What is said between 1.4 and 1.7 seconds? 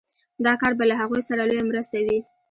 لويه